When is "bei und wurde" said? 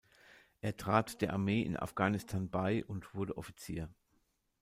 2.49-3.37